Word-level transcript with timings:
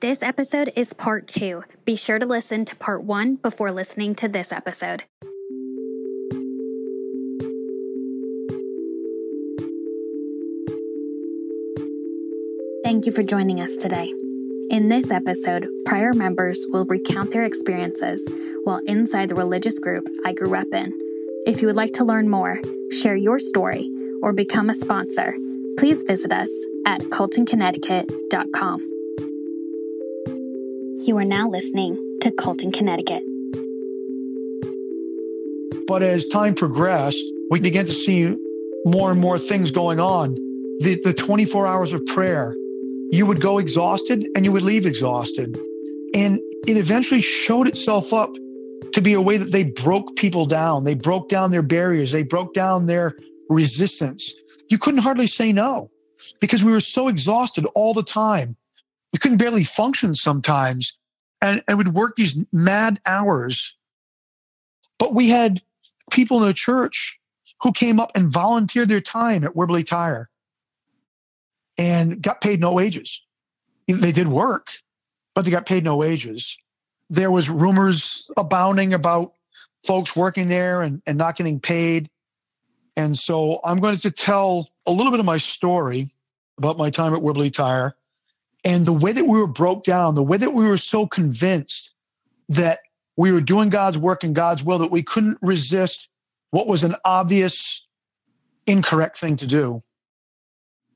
This 0.00 0.22
episode 0.22 0.72
is 0.76 0.94
part 0.94 1.26
two. 1.26 1.62
Be 1.84 1.94
sure 1.94 2.18
to 2.18 2.24
listen 2.24 2.64
to 2.64 2.76
part 2.76 3.04
one 3.04 3.34
before 3.34 3.70
listening 3.70 4.14
to 4.14 4.28
this 4.28 4.50
episode. 4.50 5.04
Thank 12.82 13.04
you 13.04 13.12
for 13.12 13.22
joining 13.22 13.60
us 13.60 13.76
today. 13.76 14.08
In 14.70 14.88
this 14.88 15.10
episode, 15.10 15.68
prior 15.84 16.14
members 16.14 16.64
will 16.70 16.86
recount 16.86 17.30
their 17.32 17.44
experiences 17.44 18.26
while 18.64 18.80
inside 18.86 19.28
the 19.28 19.34
religious 19.34 19.78
group 19.78 20.08
I 20.24 20.32
grew 20.32 20.54
up 20.54 20.72
in. 20.72 20.98
If 21.46 21.60
you 21.60 21.66
would 21.66 21.76
like 21.76 21.92
to 21.94 22.06
learn 22.06 22.30
more, 22.30 22.58
share 22.90 23.16
your 23.16 23.38
story, 23.38 23.90
or 24.22 24.32
become 24.32 24.70
a 24.70 24.74
sponsor, 24.74 25.34
please 25.76 26.04
visit 26.04 26.32
us 26.32 26.50
at 26.86 27.02
coltonconnecticut.com. 27.02 28.99
You 31.10 31.18
are 31.18 31.24
now 31.24 31.48
listening 31.48 31.96
to 32.20 32.30
Colton, 32.30 32.70
Connecticut. 32.70 33.24
But 35.88 36.04
as 36.04 36.24
time 36.26 36.54
progressed, 36.54 37.26
we 37.50 37.58
began 37.58 37.84
to 37.86 37.92
see 37.92 38.36
more 38.84 39.10
and 39.10 39.20
more 39.20 39.36
things 39.36 39.72
going 39.72 39.98
on. 39.98 40.36
The, 40.78 41.00
the 41.02 41.12
24 41.12 41.66
hours 41.66 41.92
of 41.92 42.06
prayer, 42.06 42.54
you 43.10 43.26
would 43.26 43.40
go 43.40 43.58
exhausted 43.58 44.24
and 44.36 44.44
you 44.44 44.52
would 44.52 44.62
leave 44.62 44.86
exhausted. 44.86 45.58
And 46.14 46.38
it 46.68 46.76
eventually 46.76 47.22
showed 47.22 47.66
itself 47.66 48.12
up 48.12 48.30
to 48.92 49.00
be 49.02 49.14
a 49.14 49.20
way 49.20 49.36
that 49.36 49.50
they 49.50 49.64
broke 49.64 50.14
people 50.14 50.46
down. 50.46 50.84
They 50.84 50.94
broke 50.94 51.28
down 51.28 51.50
their 51.50 51.60
barriers. 51.62 52.12
They 52.12 52.22
broke 52.22 52.54
down 52.54 52.86
their 52.86 53.16
resistance. 53.48 54.32
You 54.68 54.78
couldn't 54.78 55.00
hardly 55.00 55.26
say 55.26 55.50
no 55.50 55.90
because 56.40 56.62
we 56.62 56.70
were 56.70 56.78
so 56.78 57.08
exhausted 57.08 57.66
all 57.74 57.94
the 57.94 58.04
time. 58.04 58.56
We 59.12 59.18
couldn't 59.18 59.38
barely 59.38 59.64
function 59.64 60.14
sometimes 60.14 60.92
and, 61.42 61.62
and 61.66 61.78
we'd 61.78 61.88
work 61.88 62.16
these 62.16 62.36
mad 62.52 63.00
hours. 63.06 63.74
But 64.98 65.14
we 65.14 65.28
had 65.28 65.62
people 66.10 66.40
in 66.42 66.46
the 66.46 66.54
church 66.54 67.18
who 67.62 67.72
came 67.72 68.00
up 68.00 68.12
and 68.14 68.28
volunteered 68.28 68.88
their 68.88 69.00
time 69.00 69.44
at 69.44 69.56
Whibley 69.56 69.84
Tire 69.84 70.28
and 71.78 72.20
got 72.20 72.40
paid 72.40 72.60
no 72.60 72.72
wages. 72.72 73.22
They 73.88 74.12
did 74.12 74.28
work, 74.28 74.72
but 75.34 75.44
they 75.44 75.50
got 75.50 75.66
paid 75.66 75.84
no 75.84 75.96
wages. 75.96 76.56
There 77.08 77.30
was 77.30 77.50
rumors 77.50 78.30
abounding 78.36 78.94
about 78.94 79.32
folks 79.84 80.14
working 80.14 80.48
there 80.48 80.82
and, 80.82 81.02
and 81.06 81.18
not 81.18 81.36
getting 81.36 81.58
paid. 81.58 82.10
And 82.96 83.16
so 83.16 83.60
I'm 83.64 83.78
going 83.78 83.96
to 83.96 84.10
tell 84.10 84.68
a 84.86 84.92
little 84.92 85.10
bit 85.10 85.20
of 85.20 85.26
my 85.26 85.38
story 85.38 86.12
about 86.58 86.76
my 86.76 86.90
time 86.90 87.14
at 87.14 87.22
Whibley 87.22 87.50
Tire 87.50 87.94
and 88.64 88.84
the 88.86 88.92
way 88.92 89.12
that 89.12 89.24
we 89.24 89.38
were 89.38 89.46
broke 89.46 89.84
down, 89.84 90.14
the 90.14 90.22
way 90.22 90.36
that 90.36 90.52
we 90.52 90.64
were 90.64 90.76
so 90.76 91.06
convinced 91.06 91.94
that 92.48 92.80
we 93.16 93.32
were 93.32 93.40
doing 93.40 93.68
God's 93.68 93.98
work 93.98 94.24
and 94.24 94.34
God's 94.34 94.62
will 94.62 94.78
that 94.78 94.90
we 94.90 95.02
couldn't 95.02 95.38
resist 95.40 96.08
what 96.50 96.66
was 96.66 96.82
an 96.82 96.94
obvious 97.04 97.86
incorrect 98.66 99.18
thing 99.18 99.36
to 99.36 99.46
do. 99.46 99.80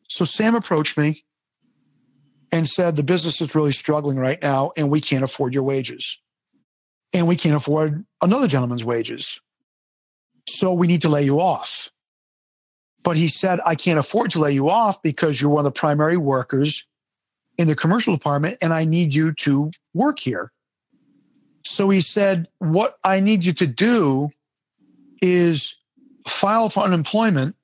So 0.08 0.24
Sam 0.24 0.54
approached 0.54 0.98
me 0.98 1.24
and 2.52 2.66
said, 2.66 2.96
The 2.96 3.02
business 3.02 3.40
is 3.40 3.54
really 3.54 3.72
struggling 3.72 4.16
right 4.16 4.40
now, 4.42 4.72
and 4.76 4.90
we 4.90 5.00
can't 5.00 5.24
afford 5.24 5.54
your 5.54 5.62
wages. 5.62 6.18
And 7.12 7.28
we 7.28 7.36
can't 7.36 7.54
afford 7.54 8.04
another 8.22 8.48
gentleman's 8.48 8.84
wages. 8.84 9.40
So 10.48 10.72
we 10.72 10.86
need 10.86 11.02
to 11.02 11.08
lay 11.08 11.22
you 11.22 11.40
off. 11.40 11.90
But 13.02 13.16
he 13.16 13.28
said, 13.28 13.60
I 13.64 13.74
can't 13.74 13.98
afford 13.98 14.30
to 14.32 14.40
lay 14.40 14.52
you 14.52 14.68
off 14.68 15.02
because 15.02 15.40
you're 15.40 15.50
one 15.50 15.60
of 15.60 15.72
the 15.72 15.78
primary 15.78 16.16
workers 16.16 16.84
in 17.58 17.68
the 17.68 17.74
commercial 17.74 18.14
department 18.14 18.58
and 18.60 18.72
I 18.72 18.84
need 18.84 19.14
you 19.14 19.32
to 19.32 19.70
work 19.92 20.18
here. 20.18 20.52
So 21.64 21.88
he 21.88 22.00
said, 22.00 22.48
What 22.58 22.98
I 23.04 23.20
need 23.20 23.44
you 23.44 23.52
to 23.54 23.66
do 23.66 24.30
is 25.22 25.76
file 26.26 26.68
for 26.68 26.82
unemployment 26.84 27.56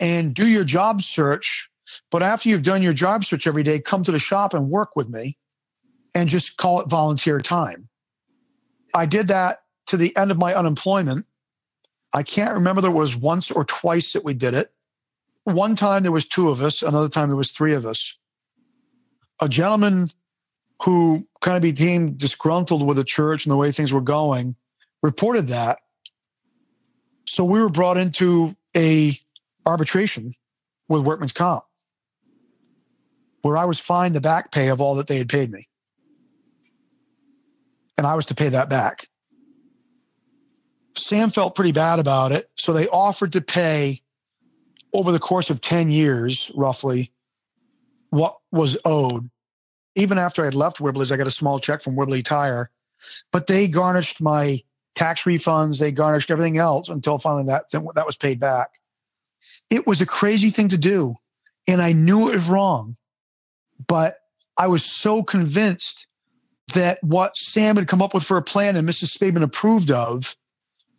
and 0.00 0.34
do 0.34 0.46
your 0.46 0.64
job 0.64 1.02
search. 1.02 1.70
But 2.10 2.22
after 2.22 2.48
you've 2.48 2.62
done 2.62 2.82
your 2.82 2.92
job 2.92 3.24
search 3.24 3.46
every 3.46 3.62
day, 3.62 3.80
come 3.80 4.04
to 4.04 4.12
the 4.12 4.18
shop 4.18 4.54
and 4.54 4.68
work 4.68 4.94
with 4.94 5.08
me 5.08 5.38
and 6.14 6.28
just 6.28 6.56
call 6.56 6.80
it 6.80 6.88
volunteer 6.88 7.40
time. 7.40 7.88
I 8.94 9.06
did 9.06 9.28
that 9.28 9.62
to 9.86 9.96
the 9.96 10.14
end 10.16 10.30
of 10.30 10.38
my 10.38 10.54
unemployment. 10.54 11.26
I 12.12 12.22
can't 12.22 12.54
remember 12.54 12.80
there 12.80 12.90
was 12.90 13.14
once 13.14 13.50
or 13.50 13.64
twice 13.64 14.12
that 14.12 14.24
we 14.24 14.34
did 14.34 14.54
it. 14.54 14.72
One 15.44 15.76
time 15.76 16.02
there 16.02 16.12
was 16.12 16.26
two 16.26 16.48
of 16.48 16.62
us, 16.62 16.82
another 16.82 17.08
time 17.08 17.28
there 17.28 17.36
was 17.36 17.52
three 17.52 17.74
of 17.74 17.86
us. 17.86 18.14
A 19.40 19.48
gentleman 19.48 20.12
who 20.82 21.26
kind 21.40 21.56
of 21.56 21.62
became 21.62 22.12
disgruntled 22.14 22.86
with 22.86 22.96
the 22.96 23.04
church 23.04 23.44
and 23.44 23.52
the 23.52 23.56
way 23.56 23.70
things 23.70 23.92
were 23.92 24.00
going 24.00 24.56
reported 25.02 25.48
that. 25.48 25.78
So 27.26 27.44
we 27.44 27.60
were 27.60 27.68
brought 27.68 27.96
into 27.96 28.56
a 28.76 29.18
arbitration 29.66 30.34
with 30.88 31.02
Workman's 31.02 31.32
Comp, 31.32 31.64
where 33.42 33.56
I 33.56 33.64
was 33.64 33.78
fined 33.78 34.14
the 34.14 34.20
back 34.20 34.50
pay 34.50 34.68
of 34.68 34.80
all 34.80 34.94
that 34.96 35.06
they 35.06 35.18
had 35.18 35.28
paid 35.28 35.52
me. 35.52 35.68
And 37.96 38.06
I 38.06 38.14
was 38.14 38.26
to 38.26 38.34
pay 38.34 38.48
that 38.48 38.70
back. 38.70 39.08
Sam 40.96 41.30
felt 41.30 41.54
pretty 41.54 41.72
bad 41.72 41.98
about 41.98 42.32
it. 42.32 42.50
So 42.56 42.72
they 42.72 42.88
offered 42.88 43.32
to 43.32 43.40
pay 43.40 44.02
over 44.92 45.12
the 45.12 45.18
course 45.18 45.50
of 45.50 45.60
10 45.60 45.90
years, 45.90 46.50
roughly, 46.54 47.12
what 48.10 48.37
was 48.50 48.76
owed. 48.84 49.30
Even 49.94 50.18
after 50.18 50.42
I 50.42 50.46
had 50.46 50.54
left 50.54 50.80
Whibley's, 50.80 51.10
I 51.10 51.16
got 51.16 51.26
a 51.26 51.32
small 51.32 51.58
check 51.58 51.80
from 51.80 51.96
Whibley 51.96 52.22
Tire, 52.22 52.70
but 53.32 53.46
they 53.46 53.68
garnished 53.68 54.20
my 54.20 54.60
tax 54.94 55.22
refunds, 55.22 55.78
they 55.78 55.92
garnished 55.92 56.30
everything 56.30 56.58
else 56.58 56.88
until 56.88 57.18
finally 57.18 57.44
that 57.44 57.70
that 57.70 58.06
was 58.06 58.16
paid 58.16 58.40
back. 58.40 58.80
It 59.70 59.86
was 59.86 60.00
a 60.00 60.06
crazy 60.06 60.50
thing 60.50 60.68
to 60.68 60.78
do, 60.78 61.16
and 61.66 61.80
I 61.80 61.92
knew 61.92 62.28
it 62.28 62.34
was 62.34 62.46
wrong, 62.46 62.96
but 63.86 64.18
I 64.56 64.66
was 64.66 64.84
so 64.84 65.22
convinced 65.22 66.06
that 66.74 67.02
what 67.02 67.36
Sam 67.36 67.76
had 67.76 67.88
come 67.88 68.02
up 68.02 68.12
with 68.12 68.24
for 68.24 68.36
a 68.36 68.42
plan 68.42 68.76
and 68.76 68.88
Mrs. 68.88 69.16
Spademan 69.16 69.42
approved 69.42 69.90
of 69.90 70.36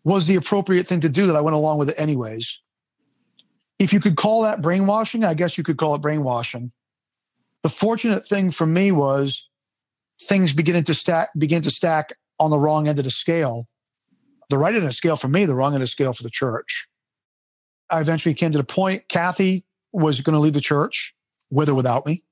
was 0.03 0.27
the 0.27 0.35
appropriate 0.35 0.87
thing 0.87 1.01
to 1.01 1.09
do 1.09 1.27
that 1.27 1.35
I 1.35 1.41
went 1.41 1.55
along 1.55 1.77
with 1.77 1.89
it 1.89 1.99
anyways. 1.99 2.59
If 3.77 3.93
you 3.93 3.99
could 3.99 4.15
call 4.15 4.43
that 4.43 4.61
brainwashing, 4.61 5.23
I 5.23 5.33
guess 5.33 5.57
you 5.57 5.63
could 5.63 5.77
call 5.77 5.95
it 5.95 6.01
brainwashing. 6.01 6.71
The 7.63 7.69
fortunate 7.69 8.25
thing 8.25 8.51
for 8.51 8.65
me 8.65 8.91
was 8.91 9.47
things 10.21 10.53
beginning 10.53 10.83
to 10.85 10.93
stack 10.93 11.29
begin 11.37 11.61
to 11.61 11.69
stack 11.69 12.13
on 12.39 12.51
the 12.51 12.59
wrong 12.59 12.87
end 12.87 12.99
of 12.99 13.05
the 13.05 13.11
scale. 13.11 13.65
The 14.49 14.57
right 14.57 14.73
end 14.73 14.83
of 14.83 14.89
the 14.89 14.93
scale 14.93 15.15
for 15.15 15.27
me, 15.27 15.45
the 15.45 15.55
wrong 15.55 15.73
end 15.73 15.81
of 15.81 15.87
the 15.87 15.87
scale 15.87 16.13
for 16.13 16.23
the 16.23 16.29
church. 16.29 16.87
I 17.89 18.01
eventually 18.01 18.33
came 18.33 18.51
to 18.51 18.57
the 18.57 18.63
point 18.63 19.07
Kathy 19.09 19.65
was 19.91 20.21
going 20.21 20.33
to 20.33 20.39
leave 20.39 20.53
the 20.53 20.61
church 20.61 21.13
with 21.49 21.69
or 21.69 21.75
without 21.75 22.05
me. 22.05 22.23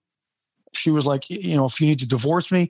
She 0.74 0.92
was 0.92 1.06
like, 1.06 1.30
you 1.30 1.56
know, 1.56 1.66
if 1.66 1.82
you 1.82 1.88
need 1.88 2.00
to 2.00 2.08
divorce 2.08 2.52
me. 2.52 2.70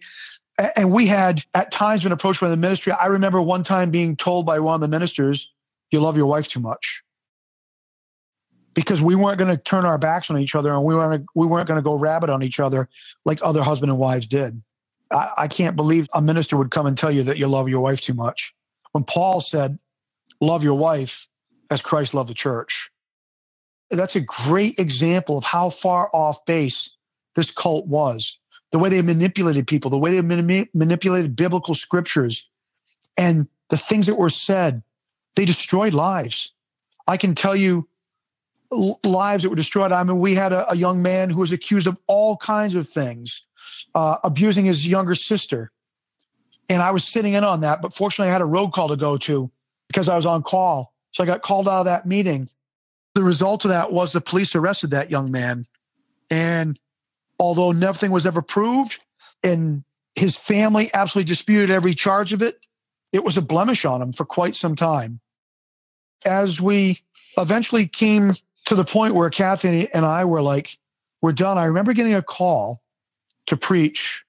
And 0.75 0.91
we 0.91 1.07
had 1.07 1.43
at 1.53 1.71
times 1.71 2.03
been 2.03 2.11
approached 2.11 2.41
by 2.41 2.49
the 2.49 2.57
ministry. 2.57 2.93
I 2.93 3.07
remember 3.07 3.41
one 3.41 3.63
time 3.63 3.91
being 3.91 4.15
told 4.15 4.45
by 4.45 4.59
one 4.59 4.75
of 4.75 4.81
the 4.81 4.87
ministers, 4.87 5.51
you 5.91 5.99
love 5.99 6.17
your 6.17 6.25
wife 6.25 6.47
too 6.47 6.59
much. 6.59 7.03
Because 8.77 9.01
we 9.01 9.15
weren't 9.15 9.39
going 9.39 9.49
to 9.49 9.57
turn 9.57 9.85
our 9.85 9.97
backs 9.97 10.29
on 10.29 10.37
each 10.37 10.53
other 10.53 10.71
and 10.71 10.83
we 10.83 10.93
weren't, 10.93 11.25
we 11.33 11.47
weren't 11.47 11.67
going 11.67 11.79
to 11.79 11.83
go 11.83 11.95
rabbit 11.95 12.29
on 12.29 12.43
each 12.43 12.59
other 12.59 12.87
like 13.25 13.39
other 13.41 13.63
husband 13.63 13.89
and 13.91 13.97
wives 13.97 14.27
did. 14.27 14.61
I, 15.11 15.31
I 15.35 15.47
can't 15.47 15.75
believe 15.75 16.07
a 16.13 16.21
minister 16.21 16.55
would 16.57 16.69
come 16.69 16.85
and 16.85 16.95
tell 16.95 17.09
you 17.11 17.23
that 17.23 17.39
you 17.39 17.47
love 17.47 17.67
your 17.67 17.81
wife 17.81 18.01
too 18.01 18.13
much. 18.13 18.53
When 18.91 19.03
Paul 19.03 19.41
said, 19.41 19.79
love 20.41 20.63
your 20.63 20.75
wife 20.75 21.27
as 21.71 21.81
Christ 21.81 22.13
loved 22.13 22.29
the 22.29 22.35
church. 22.35 22.91
That's 23.89 24.15
a 24.15 24.21
great 24.21 24.77
example 24.77 25.39
of 25.39 25.43
how 25.43 25.71
far 25.71 26.11
off 26.13 26.45
base 26.45 26.87
this 27.35 27.49
cult 27.49 27.87
was. 27.87 28.37
The 28.71 28.77
way 28.77 28.89
they 28.89 29.01
manipulated 29.01 29.65
people, 29.65 29.89
the 29.89 29.97
way 29.97 30.11
they 30.11 30.21
mani- 30.21 30.69
manipulated 30.75 31.35
biblical 31.35 31.73
scriptures, 31.73 32.47
and 33.17 33.47
the 33.69 33.77
things 33.77 34.05
that 34.05 34.15
were 34.15 34.29
said. 34.29 34.83
They 35.35 35.45
destroyed 35.45 35.95
lives. 35.95 36.51
I 37.07 37.17
can 37.17 37.33
tell 37.33 37.55
you 37.55 37.87
lives 38.71 39.43
that 39.43 39.49
were 39.49 39.55
destroyed. 39.55 39.91
I 39.91 40.03
mean, 40.03 40.19
we 40.19 40.35
had 40.35 40.53
a, 40.53 40.71
a 40.71 40.75
young 40.75 41.01
man 41.01 41.29
who 41.29 41.39
was 41.39 41.51
accused 41.51 41.87
of 41.87 41.97
all 42.07 42.37
kinds 42.37 42.75
of 42.75 42.87
things, 42.87 43.41
uh, 43.95 44.17
abusing 44.23 44.65
his 44.65 44.87
younger 44.87 45.15
sister. 45.15 45.71
And 46.69 46.81
I 46.81 46.91
was 46.91 47.03
sitting 47.03 47.33
in 47.33 47.43
on 47.43 47.61
that, 47.61 47.81
but 47.81 47.93
fortunately, 47.93 48.29
I 48.29 48.33
had 48.33 48.41
a 48.41 48.45
road 48.45 48.73
call 48.73 48.89
to 48.89 48.97
go 48.97 49.17
to 49.17 49.49
because 49.87 50.09
I 50.09 50.15
was 50.15 50.25
on 50.25 50.43
call. 50.43 50.93
So 51.11 51.23
I 51.23 51.25
got 51.25 51.41
called 51.41 51.67
out 51.67 51.79
of 51.79 51.85
that 51.85 52.05
meeting. 52.05 52.49
The 53.15 53.23
result 53.23 53.63
of 53.65 53.69
that 53.69 53.91
was 53.91 54.11
the 54.11 54.21
police 54.21 54.53
arrested 54.53 54.91
that 54.91 55.09
young 55.09 55.31
man. 55.31 55.65
And 56.29 56.77
although 57.39 57.71
nothing 57.71 58.11
was 58.11 58.25
ever 58.25 58.41
proved 58.41 58.99
and 59.43 59.83
his 60.15 60.35
family 60.35 60.89
absolutely 60.93 61.27
disputed 61.27 61.71
every 61.71 61.93
charge 61.93 62.33
of 62.33 62.41
it, 62.41 62.59
it 63.13 63.23
was 63.23 63.37
a 63.37 63.41
blemish 63.41 63.85
on 63.85 64.01
him 64.01 64.11
for 64.11 64.25
quite 64.25 64.55
some 64.55 64.75
time. 64.75 65.19
As 66.25 66.59
we 66.59 67.01
eventually 67.37 67.87
came 67.87 68.35
to 68.67 68.75
the 68.75 68.85
point 68.85 69.15
where 69.15 69.29
Kathy 69.29 69.89
and 69.93 70.05
I 70.05 70.25
were 70.25 70.41
like, 70.41 70.77
we're 71.21 71.31
done. 71.31 71.57
I 71.57 71.65
remember 71.65 71.93
getting 71.93 72.13
a 72.13 72.21
call 72.21 72.81
to 73.47 73.55
preach 73.55 74.25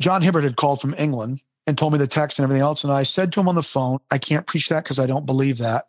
John 0.00 0.20
Hibbert 0.20 0.44
had 0.44 0.56
called 0.56 0.80
from 0.80 0.94
England 0.98 1.40
and 1.66 1.76
told 1.76 1.94
me 1.94 1.98
the 1.98 2.06
text 2.06 2.38
and 2.38 2.44
everything 2.44 2.62
else. 2.62 2.84
And 2.84 2.92
I 2.92 3.02
said 3.02 3.32
to 3.32 3.40
him 3.40 3.48
on 3.48 3.54
the 3.54 3.62
phone, 3.62 3.98
I 4.10 4.18
can't 4.18 4.46
preach 4.46 4.68
that 4.68 4.84
because 4.84 4.98
I 4.98 5.06
don't 5.06 5.24
believe 5.24 5.58
that. 5.58 5.86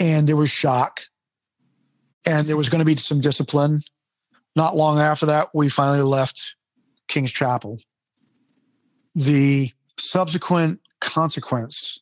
And 0.00 0.28
there 0.28 0.36
was 0.36 0.50
shock. 0.50 1.02
And 2.26 2.48
there 2.48 2.56
was 2.56 2.68
going 2.68 2.80
to 2.80 2.84
be 2.84 2.96
some 2.96 3.20
discipline. 3.20 3.82
Not 4.56 4.74
long 4.74 4.98
after 4.98 5.26
that, 5.26 5.50
we 5.54 5.68
finally 5.68 6.02
left 6.02 6.56
King's 7.06 7.30
Chapel. 7.30 7.78
The 9.14 9.70
subsequent 9.98 10.80
consequence 11.00 12.00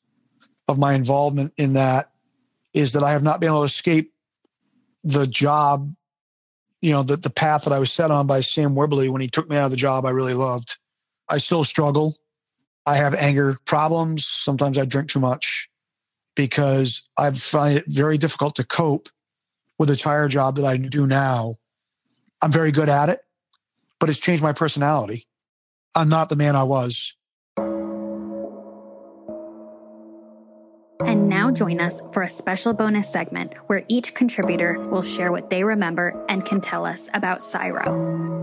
of 0.69 0.79
my 0.79 0.95
involvement 0.95 1.53
in 1.59 1.75
that 1.75 2.14
is 2.75 2.93
that 2.93 3.05
I 3.05 3.13
have 3.13 3.23
not 3.23 3.41
been 3.41 3.49
able 3.49 3.61
to 3.61 3.67
escape 3.67 4.13
the 5.05 5.27
job, 5.27 5.95
you 6.83 6.91
know, 6.91 7.03
the, 7.03 7.17
the 7.17 7.31
path 7.31 7.65
that 7.65 7.73
I 7.73 7.79
was 7.79 7.93
set 7.93 8.11
on 8.11 8.27
by 8.27 8.41
Sam 8.41 8.75
Whibley 8.75 9.09
when 9.09 9.21
he 9.21 9.29
took 9.29 9.49
me 9.49 9.57
out 9.57 9.67
of 9.67 9.71
the 9.71 9.77
job 9.77 10.05
I 10.05 10.11
really 10.11 10.35
loved. 10.35 10.77
I 11.29 11.39
still 11.39 11.65
struggle. 11.65 12.19
I 12.85 12.97
have 12.97 13.15
anger 13.15 13.59
problems. 13.65 14.27
Sometimes 14.27 14.77
I 14.77 14.85
drink 14.85 15.09
too 15.09 15.21
much 15.21 15.71
because 16.35 17.03
I 17.17 17.31
find 17.31 17.79
it 17.79 17.85
very 17.87 18.19
difficult 18.19 18.57
to 18.57 18.65
cope 18.65 19.09
with 19.79 19.89
the 19.89 19.97
tire 19.97 20.29
job 20.29 20.57
that 20.57 20.65
I 20.65 20.77
do 20.77 21.07
now. 21.07 21.57
I'm 22.43 22.53
very 22.53 22.73
good 22.73 22.89
at 22.89 23.09
it, 23.09 23.21
but 24.01 24.09
it's 24.09 24.19
changed 24.19 24.43
my 24.43 24.53
personality. 24.53 25.27
I'm 25.95 26.09
not 26.09 26.29
the 26.29 26.37
man 26.37 26.57
I 26.57 26.65
was. 26.65 27.15
Join 31.55 31.81
us 31.81 32.01
for 32.13 32.23
a 32.23 32.29
special 32.29 32.73
bonus 32.73 33.09
segment 33.09 33.55
where 33.67 33.85
each 33.89 34.15
contributor 34.15 34.79
will 34.89 35.03
share 35.03 35.33
what 35.33 35.51
they 35.51 35.65
remember 35.65 36.25
and 36.29 36.45
can 36.45 36.61
tell 36.61 36.85
us 36.85 37.09
about 37.15 37.43
Syro. 37.43 38.35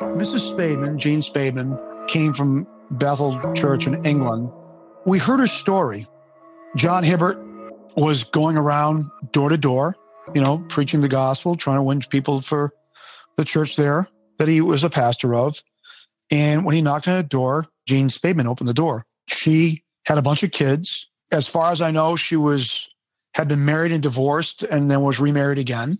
Mrs. 0.00 0.52
Spademan, 0.52 0.96
Jean 0.96 1.20
Spademan, 1.20 2.08
came 2.08 2.32
from 2.32 2.66
Bethel 2.92 3.52
Church 3.54 3.86
in 3.86 4.04
England. 4.04 4.50
We 5.04 5.18
heard 5.18 5.40
her 5.40 5.46
story. 5.46 6.06
John 6.76 7.02
Hibbert 7.02 7.38
was 7.96 8.24
going 8.24 8.56
around 8.56 9.10
door 9.32 9.48
to 9.48 9.56
door, 9.56 9.96
you 10.34 10.40
know, 10.40 10.64
preaching 10.68 11.00
the 11.00 11.08
gospel, 11.08 11.56
trying 11.56 11.78
to 11.78 11.82
win 11.82 12.00
people 12.00 12.40
for 12.40 12.72
the 13.36 13.44
church 13.44 13.76
there 13.76 14.08
that 14.38 14.48
he 14.48 14.60
was 14.60 14.84
a 14.84 14.90
pastor 14.90 15.34
of. 15.34 15.62
And 16.30 16.64
when 16.64 16.74
he 16.74 16.82
knocked 16.82 17.08
on 17.08 17.18
a 17.18 17.22
door, 17.22 17.66
Jean 17.86 18.08
Spademan 18.08 18.46
opened 18.46 18.68
the 18.68 18.74
door. 18.74 19.04
She 19.28 19.82
had 20.08 20.16
a 20.16 20.22
bunch 20.22 20.42
of 20.42 20.50
kids. 20.50 21.06
As 21.30 21.46
far 21.46 21.70
as 21.70 21.82
I 21.82 21.90
know, 21.90 22.16
she 22.16 22.34
was 22.34 22.88
had 23.34 23.46
been 23.46 23.66
married 23.66 23.92
and 23.92 24.02
divorced 24.02 24.62
and 24.62 24.90
then 24.90 25.02
was 25.02 25.20
remarried 25.20 25.58
again. 25.58 25.98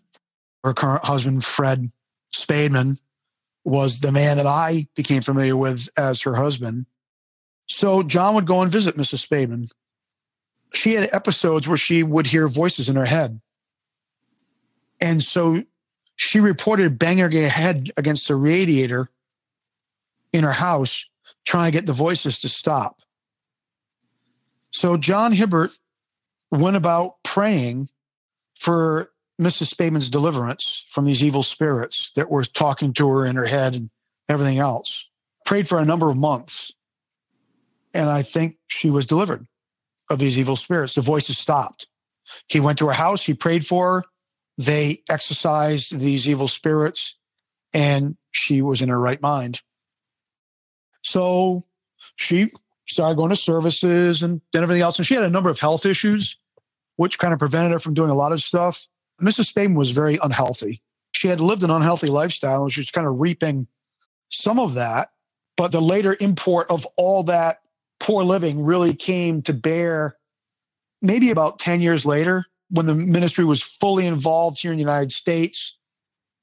Her 0.64 0.72
current 0.72 1.04
husband, 1.04 1.44
Fred 1.44 1.92
Spademan, 2.34 2.98
was 3.64 4.00
the 4.00 4.10
man 4.10 4.38
that 4.38 4.46
I 4.46 4.88
became 4.96 5.20
familiar 5.20 5.58
with 5.58 5.90
as 5.98 6.22
her 6.22 6.34
husband. 6.34 6.86
So 7.66 8.02
John 8.02 8.34
would 8.34 8.46
go 8.46 8.62
and 8.62 8.72
visit 8.72 8.96
Mrs. 8.96 9.26
Spademan. 9.26 9.70
She 10.72 10.94
had 10.94 11.10
episodes 11.12 11.68
where 11.68 11.76
she 11.76 12.02
would 12.02 12.26
hear 12.26 12.48
voices 12.48 12.88
in 12.88 12.96
her 12.96 13.04
head. 13.04 13.38
And 15.02 15.22
so 15.22 15.62
she 16.16 16.40
reported 16.40 16.98
banging 16.98 17.30
her 17.30 17.48
head 17.48 17.90
against 17.98 18.26
the 18.26 18.36
radiator 18.36 19.10
in 20.32 20.44
her 20.44 20.52
house, 20.52 21.04
trying 21.44 21.70
to 21.72 21.78
get 21.78 21.86
the 21.86 21.92
voices 21.92 22.38
to 22.38 22.48
stop. 22.48 23.02
So 24.72 24.96
John 24.96 25.32
Hibbert 25.32 25.70
went 26.50 26.76
about 26.76 27.16
praying 27.24 27.88
for 28.54 29.10
Mrs. 29.40 29.72
Spademan's 29.72 30.08
deliverance 30.08 30.84
from 30.88 31.04
these 31.04 31.22
evil 31.22 31.42
spirits 31.42 32.10
that 32.16 32.30
were 32.30 32.44
talking 32.44 32.92
to 32.94 33.08
her 33.08 33.26
in 33.26 33.36
her 33.36 33.46
head 33.46 33.74
and 33.74 33.90
everything 34.28 34.58
else. 34.58 35.06
Prayed 35.44 35.68
for 35.68 35.78
a 35.78 35.84
number 35.84 36.10
of 36.10 36.16
months. 36.16 36.72
And 37.94 38.10
I 38.10 38.22
think 38.22 38.56
she 38.66 38.90
was 38.90 39.06
delivered 39.06 39.46
of 40.10 40.18
these 40.18 40.38
evil 40.38 40.56
spirits. 40.56 40.94
The 40.94 41.00
voices 41.00 41.38
stopped. 41.38 41.86
He 42.48 42.60
went 42.60 42.78
to 42.78 42.86
her 42.86 42.92
house, 42.92 43.24
he 43.24 43.34
prayed 43.34 43.64
for 43.64 43.92
her. 43.92 44.04
They 44.58 45.02
exorcised 45.08 45.98
these 45.98 46.28
evil 46.28 46.48
spirits, 46.48 47.14
and 47.72 48.16
she 48.32 48.60
was 48.60 48.82
in 48.82 48.88
her 48.88 48.98
right 48.98 49.22
mind. 49.22 49.60
So 51.02 51.64
she 52.16 52.52
started 52.88 53.16
going 53.16 53.30
to 53.30 53.36
services 53.36 54.22
and 54.22 54.40
everything 54.54 54.82
else. 54.82 54.98
And 54.98 55.06
she 55.06 55.14
had 55.14 55.24
a 55.24 55.30
number 55.30 55.50
of 55.50 55.58
health 55.58 55.84
issues, 55.86 56.36
which 56.96 57.18
kind 57.18 57.32
of 57.32 57.38
prevented 57.38 57.72
her 57.72 57.78
from 57.78 57.94
doing 57.94 58.10
a 58.10 58.14
lot 58.14 58.32
of 58.32 58.42
stuff. 58.42 58.86
Mrs. 59.22 59.52
Spademan 59.52 59.76
was 59.76 59.90
very 59.90 60.18
unhealthy. 60.22 60.82
She 61.12 61.28
had 61.28 61.40
lived 61.40 61.62
an 61.62 61.70
unhealthy 61.70 62.08
lifestyle 62.08 62.62
and 62.62 62.72
she 62.72 62.80
was 62.80 62.90
kind 62.90 63.06
of 63.06 63.20
reaping 63.20 63.66
some 64.30 64.58
of 64.58 64.74
that. 64.74 65.08
But 65.56 65.72
the 65.72 65.80
later 65.80 66.16
import 66.20 66.70
of 66.70 66.86
all 66.96 67.24
that 67.24 67.58
poor 68.00 68.22
living 68.22 68.62
really 68.62 68.94
came 68.94 69.42
to 69.42 69.52
bear 69.52 70.16
maybe 71.02 71.30
about 71.30 71.58
10 71.58 71.80
years 71.80 72.06
later 72.06 72.44
when 72.70 72.86
the 72.86 72.94
ministry 72.94 73.44
was 73.44 73.62
fully 73.62 74.06
involved 74.06 74.60
here 74.60 74.70
in 74.72 74.78
the 74.78 74.82
United 74.82 75.12
States. 75.12 75.76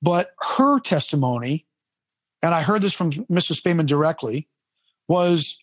But 0.01 0.31
her 0.57 0.79
testimony, 0.79 1.65
and 2.41 2.53
I 2.53 2.61
heard 2.61 2.81
this 2.81 2.93
from 2.93 3.11
Mrs. 3.11 3.61
Spademan 3.61 3.85
directly, 3.85 4.47
was 5.07 5.57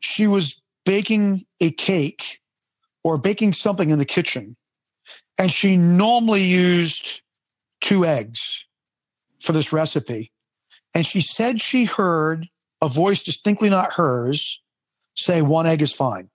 she 0.00 0.26
was 0.26 0.60
baking 0.84 1.44
a 1.60 1.70
cake 1.70 2.40
or 3.04 3.18
baking 3.18 3.52
something 3.52 3.90
in 3.90 3.98
the 3.98 4.04
kitchen. 4.04 4.56
And 5.38 5.52
she 5.52 5.76
normally 5.76 6.42
used 6.42 7.20
two 7.80 8.04
eggs 8.04 8.64
for 9.40 9.52
this 9.52 9.72
recipe. 9.72 10.32
And 10.94 11.06
she 11.06 11.20
said 11.20 11.60
she 11.60 11.84
heard 11.84 12.48
a 12.80 12.88
voice 12.88 13.22
distinctly 13.22 13.70
not 13.70 13.92
hers 13.92 14.60
say, 15.14 15.42
one 15.42 15.66
egg 15.66 15.82
is 15.82 15.92
fine. 15.92 16.28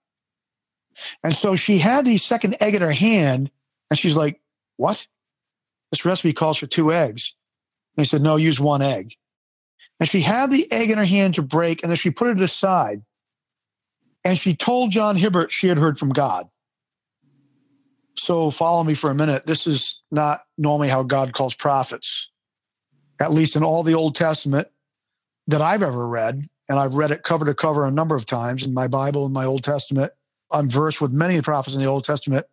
And 1.24 1.34
so 1.34 1.56
she 1.56 1.78
had 1.78 2.04
the 2.04 2.16
second 2.16 2.56
egg 2.60 2.74
in 2.74 2.82
her 2.82 2.92
hand 2.92 3.50
and 3.90 3.98
she's 3.98 4.16
like, 4.16 4.40
what? 4.76 5.06
This 5.90 6.04
recipe 6.04 6.32
calls 6.32 6.58
for 6.58 6.66
two 6.66 6.92
eggs. 6.92 7.34
And 7.96 8.04
he 8.04 8.08
said, 8.08 8.22
no, 8.22 8.36
use 8.36 8.58
one 8.58 8.82
egg. 8.82 9.14
And 10.00 10.08
she 10.08 10.20
had 10.20 10.50
the 10.50 10.70
egg 10.72 10.90
in 10.90 10.98
her 10.98 11.04
hand 11.04 11.34
to 11.36 11.42
break 11.42 11.82
and 11.82 11.90
then 11.90 11.96
she 11.96 12.10
put 12.10 12.28
it 12.28 12.40
aside. 12.40 13.02
And 14.24 14.38
she 14.38 14.54
told 14.54 14.90
John 14.90 15.16
Hibbert 15.16 15.50
she 15.50 15.68
had 15.68 15.78
heard 15.78 15.98
from 15.98 16.10
God. 16.10 16.48
So 18.16 18.50
follow 18.50 18.84
me 18.84 18.94
for 18.94 19.10
a 19.10 19.14
minute. 19.14 19.46
This 19.46 19.66
is 19.66 20.00
not 20.10 20.42
normally 20.58 20.88
how 20.88 21.02
God 21.02 21.32
calls 21.32 21.54
prophets, 21.54 22.30
at 23.20 23.32
least 23.32 23.56
in 23.56 23.64
all 23.64 23.82
the 23.82 23.94
Old 23.94 24.14
Testament 24.14 24.68
that 25.46 25.60
I've 25.60 25.82
ever 25.82 26.06
read. 26.06 26.48
And 26.68 26.78
I've 26.78 26.94
read 26.94 27.10
it 27.10 27.22
cover 27.22 27.44
to 27.44 27.54
cover 27.54 27.84
a 27.84 27.90
number 27.90 28.14
of 28.14 28.24
times 28.24 28.64
in 28.64 28.72
my 28.72 28.86
Bible 28.86 29.24
and 29.24 29.34
my 29.34 29.44
Old 29.44 29.64
Testament. 29.64 30.12
I'm 30.50 30.68
versed 30.68 31.00
with 31.00 31.10
many 31.10 31.40
prophets 31.42 31.74
in 31.74 31.82
the 31.82 31.88
Old 31.88 32.04
Testament. 32.04 32.46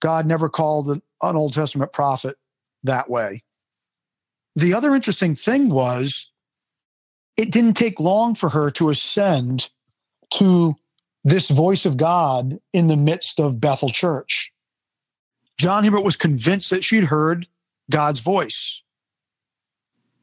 God 0.00 0.26
never 0.26 0.48
called 0.48 0.88
an 0.88 1.02
Old 1.20 1.52
Testament 1.52 1.92
prophet 1.92 2.36
that 2.84 3.10
way. 3.10 3.42
The 4.56 4.74
other 4.74 4.94
interesting 4.94 5.34
thing 5.34 5.68
was 5.68 6.28
it 7.36 7.52
didn't 7.52 7.74
take 7.74 8.00
long 8.00 8.34
for 8.34 8.48
her 8.48 8.70
to 8.72 8.88
ascend 8.88 9.68
to 10.34 10.76
this 11.24 11.48
voice 11.48 11.84
of 11.84 11.96
God 11.96 12.58
in 12.72 12.86
the 12.86 12.96
midst 12.96 13.40
of 13.40 13.60
Bethel 13.60 13.90
Church. 13.90 14.52
John 15.58 15.84
Hibbert 15.84 16.04
was 16.04 16.16
convinced 16.16 16.70
that 16.70 16.84
she'd 16.84 17.04
heard 17.04 17.46
God's 17.90 18.20
voice. 18.20 18.82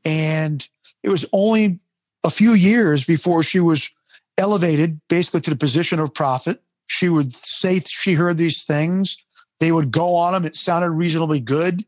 And 0.03 0.67
it 1.03 1.09
was 1.09 1.25
only 1.33 1.79
a 2.23 2.29
few 2.29 2.53
years 2.53 3.03
before 3.03 3.43
she 3.43 3.59
was 3.59 3.89
elevated 4.37 4.99
basically 5.09 5.41
to 5.41 5.49
the 5.49 5.55
position 5.55 5.99
of 5.99 6.13
prophet. 6.13 6.61
She 6.87 7.09
would 7.09 7.33
say 7.33 7.81
she 7.85 8.13
heard 8.13 8.37
these 8.37 8.63
things. 8.63 9.17
They 9.59 9.71
would 9.71 9.91
go 9.91 10.15
on 10.15 10.33
them. 10.33 10.45
It 10.45 10.55
sounded 10.55 10.91
reasonably 10.91 11.39
good. 11.39 11.85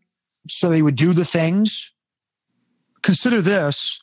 So 0.47 0.69
they 0.69 0.81
would 0.81 0.95
do 0.95 1.13
the 1.13 1.25
things. 1.25 1.91
Consider 3.01 3.41
this 3.41 3.99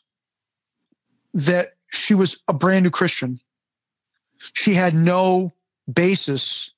that 1.34 1.74
she 1.88 2.14
was 2.14 2.36
a 2.48 2.52
brand 2.52 2.84
new 2.84 2.90
Christian. 2.90 3.40
She 4.52 4.74
had 4.74 4.94
no 4.94 5.54
basis 5.92 6.70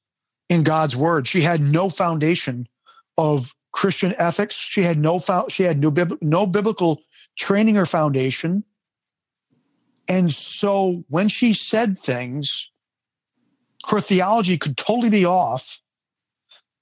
in 0.49 0.63
God's 0.63 0.97
word. 0.97 1.27
She 1.27 1.43
had 1.43 1.61
no 1.61 1.89
foundation 1.89 2.69
of 3.17 3.55
Christian 3.73 4.15
ethics. 4.19 4.55
She 4.55 4.83
had 4.83 4.99
no 4.99 5.23
she 5.49 5.63
had 5.63 5.79
no, 5.79 5.93
no 6.21 6.47
biblical 6.47 7.03
training 7.37 7.77
or 7.77 7.87
foundation. 7.87 8.65
And 10.09 10.31
so 10.31 11.05
when 11.09 11.29
she 11.29 11.53
said 11.53 11.99
things, 11.99 12.71
her 13.89 14.01
theology 14.01 14.57
could 14.57 14.77
totally 14.77 15.11
be 15.11 15.25
off. 15.25 15.81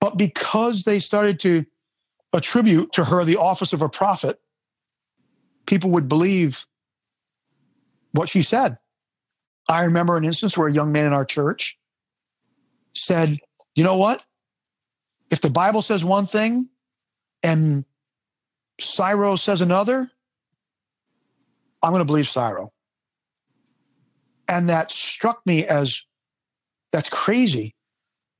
But 0.01 0.17
because 0.17 0.85
they 0.85 1.01
started 1.01 1.41
to 1.41 1.65
attribute 2.33 2.93
to 2.93 3.05
her 3.05 3.25
the 3.25 3.37
office 3.37 3.73
of 3.73 3.83
a 3.83 3.89
prophet, 3.89 4.39
people 5.67 5.91
would 5.91 6.09
believe 6.09 6.67
what 8.13 8.29
she 8.29 8.43
said. 8.43 8.79
I 9.69 9.85
remember 9.85 10.17
an 10.17 10.25
instance 10.25 10.57
where 10.57 10.69
a 10.69 10.73
young 10.73 10.93
man 10.93 11.07
in 11.07 11.13
our 11.13 11.25
church 11.25 11.79
said, 12.95 13.39
You 13.75 13.85
know 13.85 13.97
what? 13.97 14.23
If 15.31 15.41
the 15.41 15.51
Bible 15.51 15.83
says 15.83 16.05
one 16.05 16.27
thing 16.27 16.69
and 17.43 17.85
Syro 18.81 19.37
says 19.37 19.61
another, 19.61 20.11
I'm 21.83 21.91
going 21.91 22.01
to 22.01 22.05
believe 22.05 22.29
Syro. 22.29 22.73
And 24.49 24.69
that 24.69 24.93
struck 24.93 25.45
me 25.45 25.65
as 25.67 26.03
that's 26.93 27.09
crazy. 27.09 27.75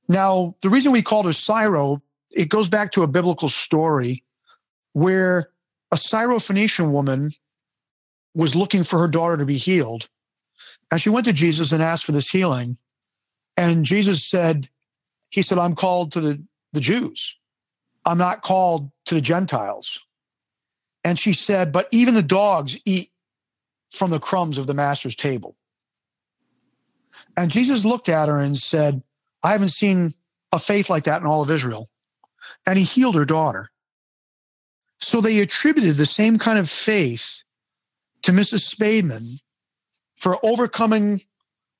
Now, 0.07 0.55
the 0.61 0.69
reason 0.69 0.91
we 0.91 1.01
called 1.01 1.25
her 1.25 1.33
Syro, 1.33 2.01
it 2.31 2.49
goes 2.49 2.69
back 2.69 2.91
to 2.93 3.03
a 3.03 3.07
biblical 3.07 3.49
story 3.49 4.23
where 4.93 5.49
a 5.91 5.95
Syrophoenician 5.95 6.91
woman 6.91 7.33
was 8.33 8.55
looking 8.55 8.83
for 8.83 8.99
her 8.99 9.07
daughter 9.07 9.37
to 9.37 9.45
be 9.45 9.57
healed. 9.57 10.07
And 10.91 11.01
she 11.01 11.09
went 11.09 11.25
to 11.25 11.33
Jesus 11.33 11.71
and 11.71 11.83
asked 11.83 12.05
for 12.05 12.11
this 12.11 12.29
healing. 12.29 12.77
And 13.55 13.85
Jesus 13.85 14.23
said, 14.23 14.69
He 15.29 15.41
said, 15.41 15.57
I'm 15.57 15.75
called 15.75 16.11
to 16.13 16.21
the, 16.21 16.43
the 16.73 16.79
Jews. 16.79 17.35
I'm 18.05 18.17
not 18.17 18.41
called 18.41 18.91
to 19.05 19.15
the 19.15 19.21
Gentiles. 19.21 19.99
And 21.03 21.19
she 21.19 21.33
said, 21.33 21.71
But 21.71 21.87
even 21.91 22.13
the 22.13 22.23
dogs 22.23 22.79
eat 22.85 23.09
from 23.91 24.11
the 24.11 24.19
crumbs 24.19 24.57
of 24.57 24.67
the 24.67 24.73
master's 24.73 25.15
table. 25.15 25.55
And 27.35 27.51
Jesus 27.51 27.85
looked 27.85 28.09
at 28.09 28.29
her 28.29 28.39
and 28.39 28.57
said, 28.57 29.03
I 29.43 29.51
haven't 29.51 29.69
seen 29.69 30.13
a 30.51 30.59
faith 30.59 30.89
like 30.89 31.03
that 31.03 31.21
in 31.21 31.27
all 31.27 31.41
of 31.41 31.51
Israel. 31.51 31.89
And 32.65 32.77
he 32.79 32.85
healed 32.85 33.15
her 33.15 33.25
daughter. 33.25 33.71
So 34.99 35.21
they 35.21 35.39
attributed 35.39 35.95
the 35.95 36.05
same 36.05 36.39
kind 36.39 36.57
of 36.57 36.69
faith 36.69 37.43
to 38.23 38.31
Mrs. 38.31 38.73
Spademan 38.73 39.39
for 40.17 40.37
overcoming 40.43 41.21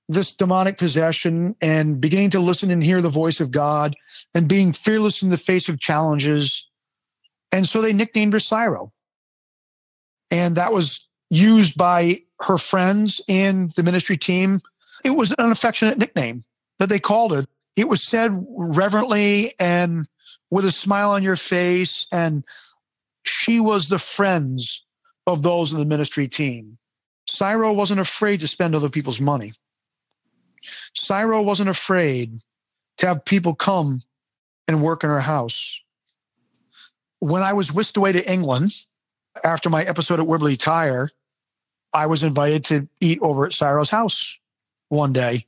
this 0.10 0.32
demonic 0.32 0.78
possession 0.78 1.56
and 1.62 2.00
beginning 2.00 2.30
to 2.30 2.40
listen 2.40 2.72
and 2.72 2.84
hear 2.84 3.02
the 3.02 3.10
voice 3.10 3.40
of 3.40 3.52
God 3.52 3.96
and 4.34 4.48
being 4.48 4.72
fearless 4.72 5.22
in 5.22 5.30
the 5.30 5.38
face 5.38 5.68
of 5.68 5.80
challenges. 5.80 6.66
And 7.52 7.68
so 7.68 7.82
they 7.82 7.94
nicknamed 7.94 8.34
her 8.34 8.40
Syro. 8.40 8.94
And 10.32 10.56
that 10.56 10.72
was 10.72 11.08
used 11.30 11.78
by 11.78 12.22
her 12.42 12.58
friends 12.58 13.20
and 13.28 13.70
the 13.72 13.84
ministry 13.84 14.18
team. 14.18 14.62
It 15.04 15.12
was 15.12 15.32
an 15.32 15.52
affectionate 15.52 15.98
nickname 15.98 16.44
that 16.80 16.90
they 16.90 17.00
called 17.00 17.34
her. 17.34 17.46
It 17.76 17.90
was 17.90 18.02
said 18.02 18.32
reverently 18.56 19.54
and 19.60 20.08
with 20.50 20.66
a 20.66 20.72
smile 20.72 21.12
on 21.12 21.24
your 21.24 21.36
face. 21.36 22.08
And 22.12 22.44
she 23.24 23.60
was 23.60 23.90
the 23.90 24.00
friends 24.00 24.84
of 25.26 25.44
those 25.44 25.74
in 25.74 25.80
the 25.80 25.86
ministry 25.86 26.28
team. 26.28 26.78
Syro 27.28 27.74
wasn't 27.74 28.00
afraid 28.00 28.40
to 28.40 28.48
spend 28.48 28.76
other 28.76 28.90
people's 28.90 29.22
money. 29.22 29.54
Syro 30.96 31.42
wasn't 31.42 31.70
afraid 31.70 32.40
to 32.98 33.08
have 33.08 33.26
people 33.26 33.54
come 33.54 34.02
and 34.68 34.82
work 34.82 35.04
in 35.04 35.10
her 35.10 35.20
house. 35.20 35.80
When 37.20 37.44
I 37.44 37.54
was 37.54 37.72
whisked 37.72 37.98
away 37.98 38.12
to 38.12 38.32
England 38.32 38.74
after 39.44 39.70
my 39.70 39.84
episode 39.84 40.20
at 40.20 40.28
Whibley 40.28 40.58
Tire, 40.58 41.10
I 41.94 42.06
was 42.06 42.24
invited 42.24 42.64
to 42.66 42.88
eat 43.00 43.20
over 43.22 43.46
at 43.46 43.54
Syro's 43.54 43.90
house 43.90 44.38
one 44.90 45.14
day, 45.14 45.46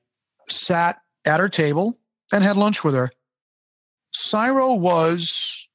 sat 0.48 1.02
at 1.26 1.40
her 1.40 1.50
table 1.50 1.98
and 2.32 2.44
had 2.44 2.58
lunch 2.58 2.84
with 2.84 2.96
her. 2.96 3.12
Syro 4.12 4.74
was 4.74 5.68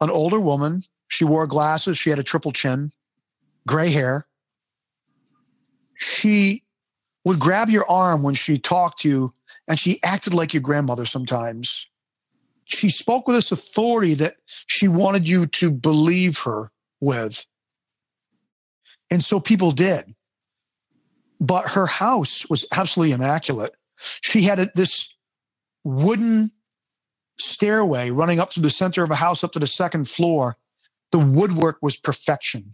an 0.00 0.10
older 0.10 0.40
woman. 0.40 0.84
She 1.08 1.24
wore 1.24 1.46
glasses. 1.46 1.98
She 1.98 2.10
had 2.10 2.18
a 2.18 2.24
triple 2.24 2.52
chin, 2.52 2.92
gray 3.66 3.90
hair. 3.90 4.26
She 5.96 6.62
would 7.24 7.38
grab 7.38 7.68
your 7.68 7.88
arm 7.90 8.22
when 8.22 8.34
she 8.34 8.58
talked 8.58 9.00
to 9.00 9.08
you, 9.08 9.34
and 9.66 9.78
she 9.78 10.02
acted 10.02 10.34
like 10.34 10.54
your 10.54 10.60
grandmother 10.60 11.04
sometimes. 11.04 11.86
She 12.66 12.88
spoke 12.88 13.26
with 13.26 13.36
this 13.36 13.52
authority 13.52 14.14
that 14.14 14.34
she 14.66 14.88
wanted 14.88 15.28
you 15.28 15.46
to 15.46 15.70
believe 15.70 16.38
her 16.40 16.70
with. 17.00 17.46
And 19.10 19.22
so 19.22 19.40
people 19.40 19.70
did. 19.70 20.04
But 21.40 21.68
her 21.68 21.86
house 21.86 22.48
was 22.48 22.64
absolutely 22.72 23.12
immaculate. 23.12 23.76
She 24.22 24.42
had 24.42 24.58
a, 24.58 24.68
this 24.74 25.08
wooden 25.84 26.50
stairway 27.38 28.10
running 28.10 28.40
up 28.40 28.52
through 28.52 28.62
the 28.62 28.70
center 28.70 29.04
of 29.04 29.10
a 29.10 29.16
house 29.16 29.44
up 29.44 29.52
to 29.52 29.58
the 29.58 29.66
second 29.66 30.08
floor. 30.08 30.56
The 31.12 31.18
woodwork 31.18 31.78
was 31.82 31.96
perfection. 31.96 32.72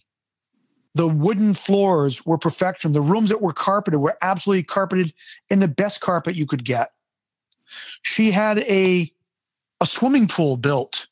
The 0.95 1.09
wooden 1.09 1.55
floors 1.55 2.25
were 2.27 2.37
perfection. 2.37 2.93
The 2.93 3.01
rooms 3.01 3.31
that 3.31 3.41
were 3.41 3.53
carpeted 3.53 4.01
were 4.01 4.17
absolutely 4.21 4.65
carpeted 4.65 5.15
in 5.49 5.61
the 5.61 5.69
best 5.69 6.01
carpet 6.01 6.37
you 6.37 6.47
could 6.47 6.65
get. 6.65 6.93
She 8.03 8.31
had 8.31 8.59
a, 8.59 9.11
a 9.81 9.87
swimming 9.87 10.29
pool 10.29 10.57
built, 10.57 11.07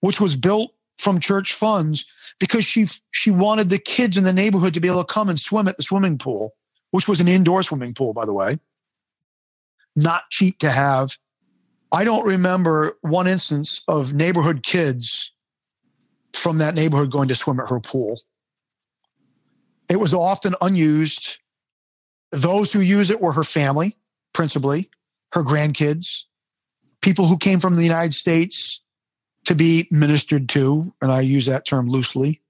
which 0.00 0.20
was 0.20 0.36
built 0.36 0.72
from 0.98 1.18
church 1.20 1.52
funds 1.54 2.04
because 2.38 2.64
she 2.64 2.88
she 3.10 3.30
wanted 3.30 3.68
the 3.68 3.78
kids 3.78 4.16
in 4.16 4.24
the 4.24 4.32
neighborhood 4.32 4.74
to 4.74 4.80
be 4.80 4.88
able 4.88 5.04
to 5.04 5.12
come 5.12 5.28
and 5.28 5.38
swim 5.38 5.68
at 5.68 5.76
the 5.76 5.82
swimming 5.82 6.18
pool, 6.18 6.52
which 6.92 7.08
was 7.08 7.20
an 7.20 7.28
indoor 7.28 7.62
swimming 7.62 7.94
pool, 7.94 8.12
by 8.12 8.24
the 8.24 8.32
way. 8.32 8.58
Not 9.96 10.30
cheap 10.30 10.58
to 10.58 10.70
have. 10.70 11.18
I 11.92 12.04
don't 12.04 12.26
remember 12.26 12.96
one 13.00 13.26
instance 13.26 13.82
of 13.88 14.14
neighborhood 14.14 14.62
kids 14.62 15.32
from 16.34 16.58
that 16.58 16.74
neighborhood 16.74 17.10
going 17.10 17.28
to 17.28 17.34
swim 17.34 17.58
at 17.58 17.68
her 17.68 17.80
pool. 17.80 18.20
It 19.88 20.00
was 20.00 20.12
often 20.12 20.54
unused. 20.60 21.38
Those 22.32 22.72
who 22.72 22.80
use 22.80 23.10
it 23.10 23.20
were 23.20 23.32
her 23.32 23.44
family, 23.44 23.96
principally, 24.32 24.90
her 25.32 25.42
grandkids, 25.42 26.24
people 27.02 27.26
who 27.26 27.38
came 27.38 27.60
from 27.60 27.74
the 27.74 27.84
United 27.84 28.14
States 28.14 28.80
to 29.44 29.54
be 29.54 29.86
ministered 29.90 30.48
to, 30.50 30.92
and 31.00 31.12
I 31.12 31.20
use 31.20 31.46
that 31.46 31.64
term 31.64 31.88
loosely. 31.88 32.42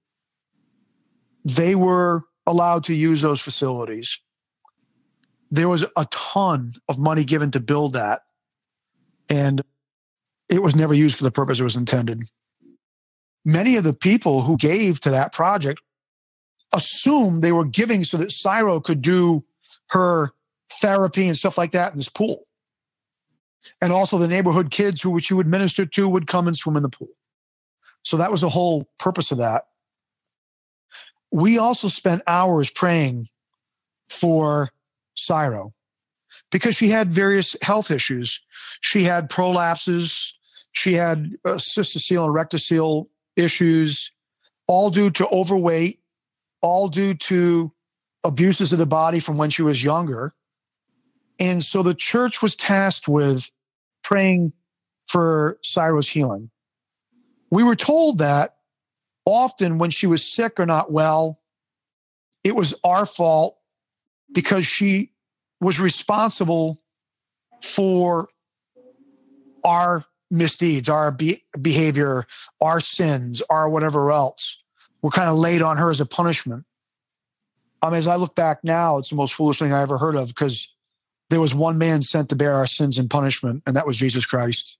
They 1.45 1.75
were 1.75 2.23
allowed 2.47 2.83
to 2.85 2.93
use 2.93 3.21
those 3.21 3.39
facilities. 3.39 4.19
There 5.51 5.69
was 5.69 5.85
a 5.95 6.05
ton 6.09 6.73
of 6.89 6.97
money 6.97 7.23
given 7.23 7.51
to 7.51 7.59
build 7.59 7.93
that, 7.93 8.23
and 9.29 9.61
it 10.49 10.63
was 10.63 10.75
never 10.75 10.93
used 10.93 11.15
for 11.15 11.23
the 11.23 11.31
purpose 11.31 11.59
it 11.59 11.63
was 11.63 11.75
intended. 11.75 12.23
Many 13.45 13.75
of 13.75 13.83
the 13.83 13.93
people 13.93 14.41
who 14.41 14.57
gave 14.57 14.99
to 15.01 15.11
that 15.11 15.33
project 15.33 15.81
assumed 16.77 17.43
they 17.43 17.51
were 17.51 17.65
giving 17.65 18.03
so 18.03 18.17
that 18.17 18.31
Syro 18.31 18.79
could 18.79 19.01
do 19.01 19.43
her 19.89 20.31
therapy 20.79 21.27
and 21.27 21.35
stuff 21.35 21.57
like 21.57 21.71
that 21.71 21.91
in 21.91 21.97
this 21.97 22.09
pool. 22.09 22.45
And 23.81 23.91
also 23.91 24.17
the 24.17 24.27
neighborhood 24.27 24.71
kids 24.71 25.01
who 25.01 25.19
you 25.29 25.35
would 25.35 25.47
minister 25.47 25.85
to 25.85 26.07
would 26.07 26.27
come 26.27 26.47
and 26.47 26.55
swim 26.55 26.77
in 26.77 26.83
the 26.83 26.89
pool. 26.89 27.09
So 28.03 28.15
that 28.17 28.31
was 28.31 28.41
the 28.41 28.49
whole 28.49 28.87
purpose 28.99 29.31
of 29.31 29.39
that. 29.39 29.65
We 31.31 31.57
also 31.57 31.89
spent 31.89 32.21
hours 32.27 32.69
praying 32.69 33.27
for 34.09 34.69
Syro 35.15 35.73
because 36.51 36.75
she 36.75 36.89
had 36.89 37.11
various 37.11 37.55
health 37.61 37.91
issues. 37.91 38.39
She 38.81 39.03
had 39.03 39.29
prolapses, 39.29 40.31
she 40.71 40.93
had 40.93 41.33
uh, 41.43 41.53
cystocele 41.53 42.25
and 42.25 42.35
rectocele 42.35 43.07
issues, 43.35 44.11
all 44.67 44.89
due 44.89 45.09
to 45.11 45.27
overweight 45.29 45.99
all 46.61 46.87
due 46.87 47.13
to 47.13 47.71
abuses 48.23 48.73
of 48.73 48.79
the 48.79 48.85
body 48.85 49.19
from 49.19 49.37
when 49.37 49.49
she 49.49 49.61
was 49.61 49.83
younger. 49.83 50.33
And 51.39 51.63
so 51.63 51.83
the 51.83 51.93
church 51.93 52.41
was 52.41 52.55
tasked 52.55 53.07
with 53.07 53.49
praying 54.03 54.53
for 55.07 55.59
Syro's 55.63 56.09
healing. 56.09 56.49
We 57.51 57.63
were 57.63 57.75
told 57.75 58.17
that 58.17 58.55
often 59.25 59.77
when 59.77 59.89
she 59.89 60.07
was 60.07 60.23
sick 60.23 60.59
or 60.59 60.65
not 60.65 60.91
well, 60.91 61.39
it 62.43 62.55
was 62.55 62.73
our 62.83 63.05
fault 63.05 63.57
because 64.33 64.65
she 64.65 65.11
was 65.61 65.79
responsible 65.79 66.77
for 67.61 68.29
our 69.63 70.03
misdeeds, 70.29 70.89
our 70.89 71.11
be- 71.11 71.43
behavior, 71.61 72.25
our 72.61 72.79
sins, 72.79 73.41
our 73.49 73.69
whatever 73.69 74.11
else 74.11 74.57
were 75.01 75.11
kind 75.11 75.29
of 75.29 75.35
laid 75.35 75.61
on 75.61 75.77
her 75.77 75.89
as 75.89 75.99
a 75.99 76.05
punishment. 76.05 76.65
I 77.81 77.89
mean, 77.89 77.99
as 77.99 78.07
I 78.07 78.15
look 78.15 78.35
back 78.35 78.63
now, 78.63 78.97
it's 78.97 79.09
the 79.09 79.15
most 79.15 79.33
foolish 79.33 79.59
thing 79.59 79.73
I 79.73 79.81
ever 79.81 79.97
heard 79.97 80.15
of 80.15 80.29
because 80.29 80.69
there 81.29 81.41
was 81.41 81.53
one 81.53 81.77
man 81.77 82.01
sent 82.01 82.29
to 82.29 82.35
bear 82.35 82.53
our 82.53 82.65
sins 82.65 82.97
and 82.97 83.09
punishment, 83.09 83.63
and 83.65 83.75
that 83.75 83.85
was 83.85 83.97
Jesus 83.97 84.25
Christ. 84.25 84.77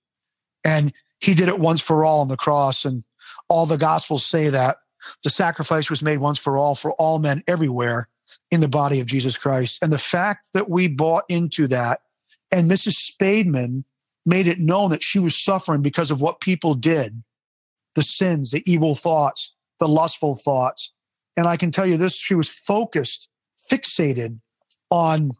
And 0.64 0.92
he 1.20 1.34
did 1.34 1.48
it 1.48 1.60
once 1.60 1.80
for 1.80 2.04
all 2.04 2.20
on 2.20 2.28
the 2.28 2.36
cross. 2.36 2.84
And 2.84 3.04
all 3.48 3.66
the 3.66 3.76
gospels 3.76 4.24
say 4.24 4.48
that 4.48 4.78
the 5.22 5.30
sacrifice 5.30 5.90
was 5.90 6.02
made 6.02 6.18
once 6.18 6.38
for 6.38 6.56
all 6.56 6.74
for 6.74 6.92
all 6.92 7.18
men 7.18 7.42
everywhere 7.46 8.08
in 8.50 8.60
the 8.60 8.68
body 8.68 9.00
of 9.00 9.06
Jesus 9.06 9.36
Christ. 9.36 9.78
And 9.82 9.92
the 9.92 9.98
fact 9.98 10.48
that 10.54 10.68
we 10.68 10.88
bought 10.88 11.24
into 11.28 11.66
that 11.68 12.00
and 12.50 12.70
Mrs. 12.70 13.12
Spademan 13.12 13.84
made 14.26 14.46
it 14.46 14.58
known 14.58 14.90
that 14.90 15.02
she 15.02 15.18
was 15.18 15.36
suffering 15.36 15.82
because 15.82 16.10
of 16.10 16.20
what 16.20 16.40
people 16.40 16.74
did, 16.74 17.22
the 17.94 18.02
sins, 18.02 18.50
the 18.50 18.62
evil 18.70 18.94
thoughts, 18.94 19.54
the 19.78 19.88
lustful 19.88 20.34
thoughts. 20.34 20.92
And 21.36 21.46
I 21.46 21.56
can 21.56 21.70
tell 21.70 21.86
you 21.86 21.96
this 21.96 22.14
she 22.14 22.34
was 22.34 22.48
focused, 22.48 23.28
fixated 23.70 24.40
on 24.90 25.32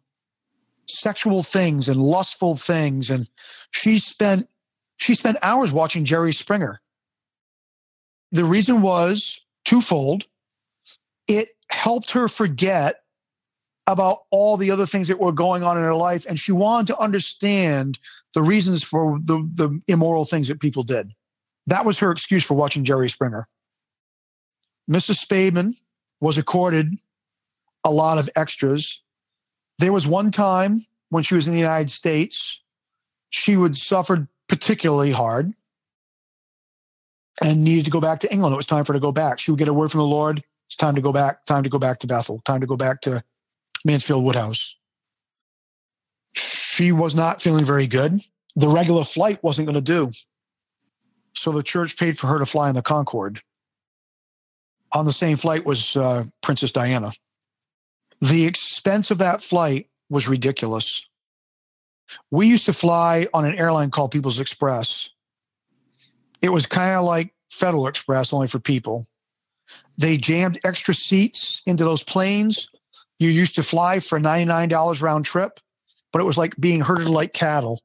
sexual 0.87 1.43
things 1.43 1.87
and 1.87 2.01
lustful 2.01 2.55
things. 2.55 3.09
And 3.09 3.29
she 3.71 3.99
spent 3.99 4.47
she 4.97 5.15
spent 5.15 5.37
hours 5.41 5.71
watching 5.71 6.03
Jerry 6.03 6.33
Springer. 6.33 6.81
The 8.31 8.45
reason 8.45 8.81
was 8.81 9.39
twofold. 9.65 10.25
It 11.27 11.49
helped 11.71 12.11
her 12.11 12.27
forget 12.27 13.01
about 13.87 14.19
all 14.29 14.57
the 14.57 14.71
other 14.71 14.85
things 14.85 15.07
that 15.07 15.19
were 15.19 15.31
going 15.31 15.63
on 15.63 15.77
in 15.77 15.83
her 15.83 15.95
life. 15.95 16.25
And 16.27 16.39
she 16.39 16.51
wanted 16.51 16.87
to 16.87 16.99
understand 16.99 17.97
the 18.33 18.41
reasons 18.41 18.83
for 18.83 19.19
the, 19.23 19.49
the 19.55 19.81
immoral 19.87 20.25
things 20.25 20.47
that 20.47 20.59
people 20.59 20.83
did. 20.83 21.11
That 21.65 21.85
was 21.85 21.97
her 21.99 22.11
excuse 22.11 22.43
for 22.43 22.55
watching 22.55 22.83
Jerry 22.83 23.09
Springer. 23.09 23.47
Mrs. 24.89 25.23
Spademan 25.23 25.75
was 26.19 26.37
accorded 26.37 26.97
a 27.83 27.91
lot 27.91 28.17
of 28.17 28.29
extras. 28.35 29.01
There 29.77 29.93
was 29.93 30.07
one 30.07 30.31
time 30.31 30.85
when 31.09 31.23
she 31.23 31.35
was 31.35 31.47
in 31.47 31.53
the 31.53 31.59
United 31.59 31.89
States, 31.89 32.61
she 33.29 33.55
would 33.55 33.75
suffer 33.75 34.27
particularly 34.47 35.11
hard 35.11 35.53
and 37.43 37.63
needed 37.63 37.85
to 37.85 37.91
go 37.91 38.01
back 38.01 38.19
to 38.21 38.31
England. 38.31 38.53
It 38.53 38.57
was 38.57 38.65
time 38.65 38.83
for 38.83 38.93
her 38.93 38.99
to 38.99 39.01
go 39.01 39.11
back. 39.11 39.39
She 39.39 39.51
would 39.51 39.59
get 39.59 39.67
a 39.67 39.73
word 39.73 39.91
from 39.91 39.99
the 39.99 40.07
Lord. 40.07 40.43
It's 40.67 40.75
time 40.75 40.95
to 40.95 41.01
go 41.01 41.13
back, 41.13 41.45
time 41.45 41.63
to 41.63 41.69
go 41.69 41.79
back 41.79 41.99
to 41.99 42.07
Bethel, 42.07 42.41
time 42.45 42.61
to 42.61 42.67
go 42.67 42.75
back 42.75 43.01
to 43.01 43.23
Mansfield 43.85 44.23
Woodhouse. 44.23 44.75
She 46.33 46.91
was 46.91 47.15
not 47.15 47.41
feeling 47.41 47.65
very 47.65 47.87
good. 47.87 48.21
The 48.55 48.67
regular 48.67 49.03
flight 49.03 49.41
wasn't 49.43 49.67
going 49.67 49.75
to 49.75 49.81
do. 49.81 50.11
So 51.33 51.51
the 51.51 51.63
church 51.63 51.97
paid 51.97 52.17
for 52.17 52.27
her 52.27 52.39
to 52.39 52.45
fly 52.45 52.69
in 52.69 52.75
the 52.75 52.81
Concorde. 52.81 53.41
On 54.91 55.05
the 55.05 55.13
same 55.13 55.37
flight 55.37 55.65
was 55.65 55.95
uh, 55.95 56.23
Princess 56.41 56.71
Diana. 56.71 57.11
The 58.21 58.45
expense 58.45 59.11
of 59.11 59.19
that 59.19 59.43
flight 59.43 59.87
was 60.09 60.27
ridiculous. 60.27 61.05
We 62.31 62.47
used 62.47 62.65
to 62.65 62.73
fly 62.73 63.27
on 63.33 63.45
an 63.45 63.55
airline 63.55 63.91
called 63.91 64.11
People's 64.11 64.39
Express. 64.39 65.09
It 66.41 66.49
was 66.49 66.65
kind 66.65 66.95
of 66.95 67.05
like 67.05 67.33
Federal 67.51 67.87
Express, 67.87 68.33
only 68.33 68.47
for 68.47 68.59
people. 68.59 69.07
They 69.97 70.17
jammed 70.17 70.59
extra 70.63 70.93
seats 70.93 71.61
into 71.65 71.83
those 71.83 72.03
planes. 72.03 72.69
You 73.19 73.29
used 73.29 73.55
to 73.55 73.63
fly 73.63 73.99
for 73.99 74.19
$99 74.19 75.01
round 75.01 75.25
trip, 75.25 75.59
but 76.11 76.21
it 76.21 76.25
was 76.25 76.37
like 76.37 76.55
being 76.57 76.81
herded 76.81 77.09
like 77.09 77.33
cattle. 77.33 77.81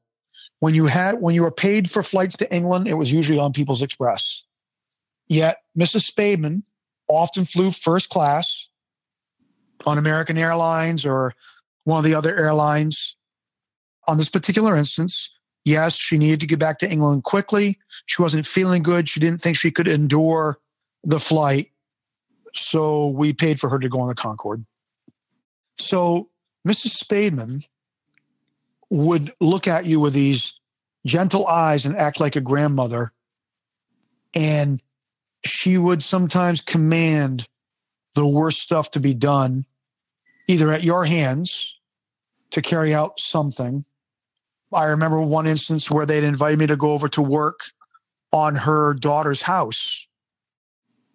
When 0.59 0.73
you 0.73 0.85
had 0.85 1.21
when 1.21 1.35
you 1.35 1.43
were 1.43 1.51
paid 1.51 1.91
for 1.91 2.01
flights 2.01 2.35
to 2.37 2.53
England, 2.53 2.87
it 2.87 2.93
was 2.93 3.11
usually 3.11 3.37
on 3.37 3.53
People's 3.53 3.81
Express. 3.81 4.43
Yet 5.27 5.57
Mrs. 5.77 6.09
Spademan 6.09 6.63
often 7.07 7.45
flew 7.45 7.71
first 7.71 8.09
class 8.09 8.69
on 9.85 9.97
American 9.97 10.37
Airlines 10.37 11.05
or 11.05 11.33
one 11.83 11.99
of 11.99 12.05
the 12.05 12.15
other 12.15 12.35
airlines. 12.35 13.15
On 14.07 14.17
this 14.17 14.29
particular 14.29 14.75
instance, 14.75 15.29
yes, 15.63 15.95
she 15.95 16.17
needed 16.17 16.39
to 16.41 16.47
get 16.47 16.59
back 16.59 16.79
to 16.79 16.91
England 16.91 17.23
quickly. 17.23 17.77
She 18.05 18.21
wasn't 18.21 18.45
feeling 18.45 18.83
good. 18.83 19.09
She 19.09 19.19
didn't 19.19 19.41
think 19.41 19.57
she 19.57 19.71
could 19.71 19.87
endure 19.87 20.59
the 21.03 21.19
flight. 21.19 21.71
So 22.53 23.07
we 23.07 23.33
paid 23.33 23.59
for 23.59 23.69
her 23.69 23.79
to 23.79 23.89
go 23.89 23.99
on 23.99 24.07
the 24.07 24.15
Concorde. 24.15 24.65
So 25.77 26.29
Mrs. 26.67 27.03
Spademan 27.03 27.63
would 28.89 29.33
look 29.41 29.67
at 29.67 29.85
you 29.85 29.99
with 29.99 30.13
these 30.13 30.53
gentle 31.05 31.47
eyes 31.47 31.85
and 31.85 31.95
act 31.95 32.19
like 32.19 32.35
a 32.35 32.41
grandmother. 32.41 33.11
And 34.33 34.81
she 35.45 35.77
would 35.77 36.03
sometimes 36.03 36.61
command 36.61 37.47
the 38.15 38.27
worst 38.27 38.59
stuff 38.59 38.91
to 38.91 38.99
be 38.99 39.13
done 39.13 39.65
either 40.47 40.71
at 40.71 40.83
your 40.83 41.05
hands 41.05 41.79
to 42.51 42.61
carry 42.61 42.93
out 42.93 43.19
something. 43.19 43.85
I 44.73 44.85
remember 44.85 45.21
one 45.21 45.47
instance 45.47 45.89
where 45.89 46.05
they'd 46.05 46.23
invited 46.23 46.59
me 46.59 46.67
to 46.67 46.75
go 46.75 46.91
over 46.91 47.07
to 47.09 47.21
work 47.21 47.61
on 48.31 48.55
her 48.55 48.93
daughter's 48.93 49.41
house 49.41 50.05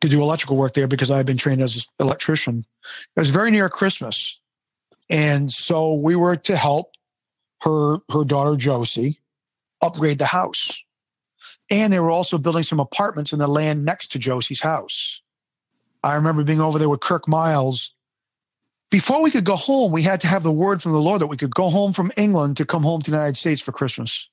to 0.00 0.08
do 0.08 0.22
electrical 0.22 0.56
work 0.56 0.72
there 0.74 0.88
because 0.88 1.10
I 1.10 1.18
had 1.18 1.26
been 1.26 1.36
trained 1.36 1.60
as 1.60 1.76
an 1.76 1.82
electrician. 2.06 2.64
It 3.16 3.20
was 3.20 3.30
very 3.30 3.50
near 3.50 3.68
Christmas. 3.68 4.38
And 5.10 5.52
so 5.52 5.94
we 5.94 6.16
were 6.16 6.36
to 6.36 6.56
help 6.56 6.92
her 7.62 7.98
her 8.10 8.24
daughter 8.24 8.56
Josie 8.56 9.18
upgrade 9.82 10.18
the 10.18 10.26
house. 10.26 10.82
And 11.70 11.92
they 11.92 12.00
were 12.00 12.10
also 12.10 12.36
building 12.36 12.64
some 12.64 12.80
apartments 12.80 13.32
in 13.32 13.38
the 13.38 13.46
land 13.46 13.84
next 13.84 14.12
to 14.12 14.18
Josie's 14.18 14.60
house. 14.60 15.20
I 16.02 16.14
remember 16.14 16.42
being 16.42 16.60
over 16.60 16.78
there 16.78 16.88
with 16.88 17.00
Kirk 17.00 17.28
Miles. 17.28 17.94
Before 18.90 19.22
we 19.22 19.30
could 19.30 19.44
go 19.44 19.54
home, 19.54 19.92
we 19.92 20.02
had 20.02 20.20
to 20.22 20.26
have 20.26 20.42
the 20.42 20.50
word 20.50 20.82
from 20.82 20.92
the 20.92 21.00
Lord 21.00 21.20
that 21.20 21.28
we 21.28 21.36
could 21.36 21.54
go 21.54 21.70
home 21.70 21.92
from 21.92 22.10
England 22.16 22.56
to 22.56 22.64
come 22.64 22.82
home 22.82 23.00
to 23.02 23.10
the 23.10 23.16
United 23.16 23.36
States 23.36 23.60
for 23.60 23.70
Christmas. 23.70 24.28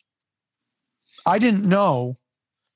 I 1.28 1.38
didn't 1.38 1.66
know, 1.66 2.18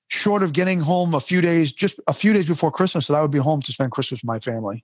short 0.09 0.43
of 0.43 0.53
getting 0.53 0.81
home 0.81 1.15
a 1.15 1.19
few 1.19 1.41
days, 1.41 1.71
just 1.71 1.99
a 2.07 2.13
few 2.13 2.33
days 2.33 2.45
before 2.45 2.71
Christmas, 2.71 3.07
that 3.07 3.15
I 3.15 3.21
would 3.21 3.31
be 3.31 3.39
home 3.39 3.61
to 3.63 3.71
spend 3.71 3.91
Christmas 3.91 4.21
with 4.21 4.27
my 4.27 4.39
family. 4.39 4.83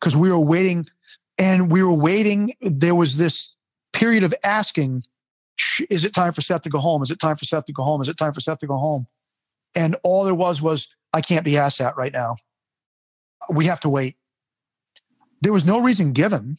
Because 0.00 0.16
we 0.16 0.30
were 0.30 0.38
waiting, 0.38 0.88
and 1.36 1.70
we 1.70 1.82
were 1.82 1.92
waiting. 1.92 2.54
There 2.60 2.94
was 2.94 3.18
this 3.18 3.54
period 3.92 4.24
of 4.24 4.32
asking, 4.42 5.04
is 5.90 6.04
it 6.04 6.14
time 6.14 6.32
for 6.32 6.40
Seth 6.40 6.62
to 6.62 6.70
go 6.70 6.78
home? 6.78 7.02
Is 7.02 7.10
it 7.10 7.18
time 7.18 7.36
for 7.36 7.44
Seth 7.44 7.64
to 7.66 7.72
go 7.72 7.82
home? 7.82 8.00
Is 8.00 8.08
it 8.08 8.16
time 8.16 8.32
for 8.32 8.40
Seth 8.40 8.58
to 8.58 8.66
go 8.66 8.76
home? 8.76 9.06
And 9.74 9.96
all 10.02 10.24
there 10.24 10.34
was 10.34 10.60
was, 10.60 10.88
I 11.12 11.20
can't 11.20 11.44
be 11.44 11.56
asked 11.56 11.78
that 11.78 11.96
right 11.96 12.12
now. 12.12 12.36
We 13.50 13.66
have 13.66 13.80
to 13.80 13.88
wait. 13.88 14.16
There 15.40 15.52
was 15.52 15.64
no 15.64 15.80
reason 15.80 16.12
given, 16.12 16.58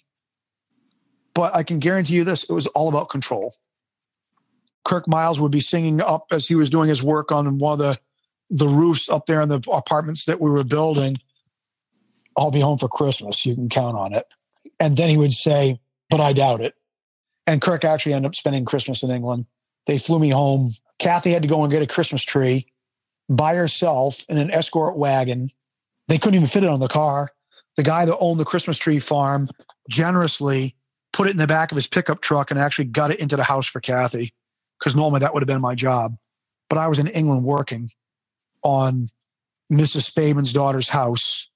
but 1.33 1.55
I 1.55 1.63
can 1.63 1.79
guarantee 1.79 2.15
you 2.15 2.23
this 2.23 2.43
it 2.43 2.51
was 2.51 2.67
all 2.67 2.89
about 2.89 3.09
control. 3.09 3.55
Kirk 4.83 5.07
Miles 5.07 5.39
would 5.39 5.51
be 5.51 5.61
singing 5.61 6.01
up 6.01 6.27
as 6.31 6.47
he 6.47 6.55
was 6.55 6.69
doing 6.69 6.89
his 6.89 7.01
work 7.01 7.31
on 7.31 7.57
one 7.57 7.73
of 7.73 7.79
the, 7.79 7.97
the 8.49 8.67
roofs 8.67 9.07
up 9.09 9.25
there 9.25 9.41
in 9.41 9.47
the 9.47 9.61
apartments 9.71 10.25
that 10.25 10.41
we 10.41 10.49
were 10.49 10.63
building. 10.63 11.17
I'll 12.37 12.51
be 12.51 12.59
home 12.59 12.77
for 12.77 12.89
Christmas. 12.89 13.45
You 13.45 13.55
can 13.55 13.69
count 13.69 13.95
on 13.95 14.13
it. 14.13 14.25
And 14.79 14.97
then 14.97 15.07
he 15.07 15.17
would 15.17 15.31
say, 15.31 15.79
but 16.09 16.19
I 16.19 16.33
doubt 16.33 16.61
it. 16.61 16.75
And 17.45 17.61
Kirk 17.61 17.83
actually 17.83 18.13
ended 18.13 18.29
up 18.29 18.35
spending 18.35 18.65
Christmas 18.65 19.03
in 19.03 19.11
England. 19.11 19.45
They 19.85 19.97
flew 19.97 20.19
me 20.19 20.29
home. 20.29 20.75
Kathy 20.99 21.31
had 21.31 21.41
to 21.41 21.47
go 21.47 21.63
and 21.63 21.71
get 21.71 21.81
a 21.81 21.87
Christmas 21.87 22.23
tree 22.23 22.67
by 23.29 23.55
herself 23.55 24.25
in 24.29 24.37
an 24.37 24.51
escort 24.51 24.97
wagon. 24.97 25.51
They 26.07 26.17
couldn't 26.17 26.35
even 26.35 26.47
fit 26.47 26.63
it 26.63 26.69
on 26.69 26.79
the 26.79 26.87
car. 26.87 27.31
The 27.75 27.83
guy 27.83 28.05
that 28.05 28.17
owned 28.17 28.39
the 28.39 28.45
Christmas 28.45 28.77
tree 28.77 28.99
farm 28.99 29.49
generously 29.89 30.75
put 31.11 31.27
it 31.27 31.31
in 31.31 31.37
the 31.37 31.47
back 31.47 31.71
of 31.71 31.75
his 31.75 31.87
pickup 31.87 32.21
truck 32.21 32.51
and 32.51 32.59
actually 32.59 32.85
got 32.85 33.11
it 33.11 33.19
into 33.19 33.35
the 33.35 33.43
house 33.43 33.67
for 33.67 33.79
Kathy 33.79 34.33
because 34.79 34.95
normally 34.95 35.19
that 35.19 35.33
would 35.33 35.41
have 35.41 35.47
been 35.47 35.61
my 35.61 35.75
job. 35.75 36.15
But 36.69 36.77
I 36.77 36.87
was 36.87 36.99
in 36.99 37.07
England 37.07 37.45
working 37.45 37.91
on 38.63 39.09
Mrs. 39.71 40.09
Spademan's 40.09 40.53
daughter's 40.53 40.89
house 40.89 41.49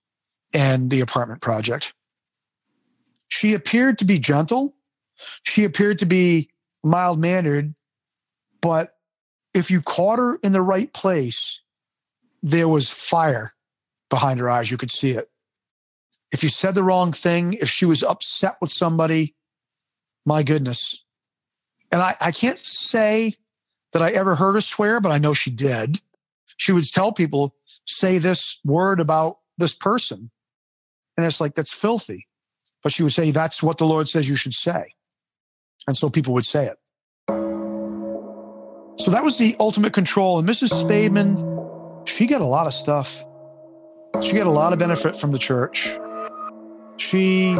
and 0.53 0.89
the 0.89 1.01
apartment 1.01 1.41
project. 1.41 1.93
She 3.27 3.53
appeared 3.53 3.99
to 3.99 4.05
be 4.05 4.19
gentle. 4.19 4.75
She 5.43 5.63
appeared 5.63 5.99
to 5.99 6.05
be 6.05 6.49
mild 6.83 7.19
mannered, 7.19 7.73
but 8.61 8.95
if 9.53 9.71
you 9.71 9.81
caught 9.81 10.19
her 10.19 10.35
in 10.43 10.51
the 10.51 10.61
right 10.61 10.91
place, 10.93 11.61
there 12.43 12.67
was 12.67 12.89
fire 12.89 13.53
behind 14.09 14.39
her 14.39 14.49
eyes. 14.49 14.69
You 14.71 14.77
could 14.77 14.91
see 14.91 15.11
it. 15.11 15.29
If 16.31 16.43
you 16.43 16.49
said 16.49 16.75
the 16.75 16.83
wrong 16.83 17.11
thing, 17.11 17.53
if 17.53 17.69
she 17.69 17.85
was 17.85 18.03
upset 18.03 18.57
with 18.61 18.69
somebody, 18.69 19.35
my 20.25 20.43
goodness. 20.43 21.03
And 21.91 22.01
I, 22.01 22.15
I 22.19 22.31
can't 22.31 22.59
say 22.59 23.33
that 23.93 24.01
I 24.01 24.11
ever 24.11 24.35
heard 24.35 24.53
her 24.53 24.61
swear, 24.61 24.99
but 24.99 25.11
I 25.11 25.17
know 25.17 25.33
she 25.33 25.49
did. 25.49 26.01
She 26.57 26.71
would 26.71 26.91
tell 26.91 27.11
people, 27.11 27.55
say 27.85 28.17
this 28.17 28.59
word 28.65 28.99
about 28.99 29.37
this 29.57 29.73
person. 29.73 30.29
And 31.15 31.25
it's 31.25 31.39
like, 31.39 31.55
that's 31.55 31.73
filthy. 31.73 32.27
But 32.83 32.91
she 32.91 33.03
would 33.03 33.13
say, 33.13 33.31
that's 33.31 33.63
what 33.63 33.77
the 33.77 33.85
Lord 33.85 34.07
says 34.07 34.27
you 34.27 34.35
should 34.35 34.53
say. 34.53 34.93
And 35.87 35.95
so 35.95 36.09
people 36.09 36.33
would 36.33 36.45
say 36.45 36.65
it. 36.65 36.77
So 38.99 39.11
that 39.11 39.23
was 39.23 39.37
the 39.37 39.55
ultimate 39.59 39.93
control. 39.93 40.39
And 40.39 40.47
Mrs. 40.47 40.69
Spademan, 40.83 42.07
she 42.07 42.27
got 42.27 42.41
a 42.41 42.45
lot 42.45 42.67
of 42.67 42.73
stuff. 42.73 43.23
She 44.21 44.33
got 44.33 44.47
a 44.47 44.51
lot 44.51 44.73
of 44.73 44.79
benefit 44.79 45.15
from 45.15 45.31
the 45.31 45.39
church. 45.39 45.97
She 46.97 47.51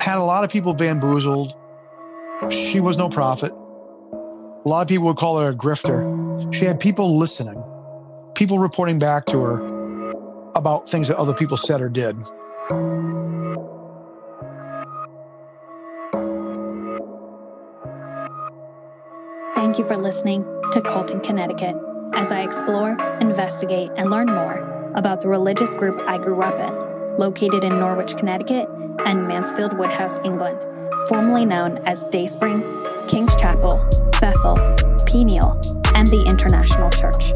had 0.00 0.16
a 0.16 0.24
lot 0.24 0.44
of 0.44 0.50
people 0.50 0.74
bamboozled. 0.74 1.54
She 2.50 2.80
was 2.80 2.96
no 2.96 3.08
prophet. 3.08 3.52
A 3.52 4.68
lot 4.68 4.82
of 4.82 4.88
people 4.88 5.06
would 5.06 5.16
call 5.16 5.38
her 5.38 5.50
a 5.50 5.54
grifter. 5.54 6.52
She 6.52 6.64
had 6.64 6.80
people 6.80 7.18
listening, 7.18 7.62
people 8.34 8.58
reporting 8.58 8.98
back 8.98 9.26
to 9.26 9.40
her 9.40 10.50
about 10.56 10.88
things 10.88 11.08
that 11.08 11.16
other 11.18 11.34
people 11.34 11.56
said 11.56 11.80
or 11.80 11.88
did. 11.88 12.16
Thank 19.70 19.78
you 19.78 19.84
for 19.84 19.98
listening 19.98 20.42
to 20.72 20.80
Colton, 20.80 21.20
Connecticut, 21.20 21.76
as 22.14 22.32
I 22.32 22.40
explore, 22.40 22.96
investigate, 23.20 23.92
and 23.96 24.10
learn 24.10 24.26
more 24.26 24.90
about 24.96 25.20
the 25.20 25.28
religious 25.28 25.76
group 25.76 26.00
I 26.08 26.18
grew 26.18 26.42
up 26.42 26.58
in, 26.58 27.16
located 27.16 27.62
in 27.62 27.78
Norwich, 27.78 28.16
Connecticut, 28.16 28.68
and 29.06 29.28
Mansfield 29.28 29.78
Woodhouse, 29.78 30.18
England, 30.24 30.58
formerly 31.06 31.44
known 31.44 31.78
as 31.86 32.04
Dayspring, 32.06 32.64
King's 33.06 33.36
Chapel, 33.36 33.78
Bethel, 34.20 34.56
Peniel, 35.06 35.52
and 35.94 36.08
the 36.08 36.24
International 36.26 36.90
Church. 36.90 37.30